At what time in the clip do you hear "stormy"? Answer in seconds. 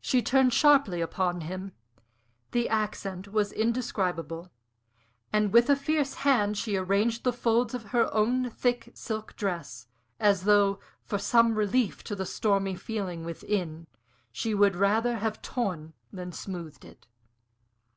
12.24-12.76